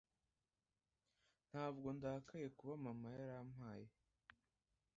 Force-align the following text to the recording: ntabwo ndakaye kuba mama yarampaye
ntabwo 1.49 1.87
ndakaye 1.97 2.47
kuba 2.57 2.73
mama 2.85 3.07
yarampaye 3.19 3.87